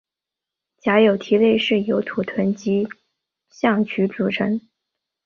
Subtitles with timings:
[0.79, 2.87] 假有蹄类是由土豚及
[3.51, 4.59] 象鼩组成。